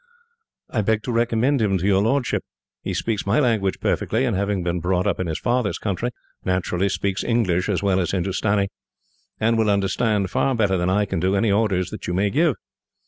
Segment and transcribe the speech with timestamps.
[0.71, 2.43] "I beg to recommend him to your lordship.
[2.81, 6.09] He speaks my language perfectly, and having been brought up in his father's country,
[6.43, 8.69] naturally speaks English as well as Hindustani;
[9.39, 12.55] and will understand, far better than I can do, any orders that you may give.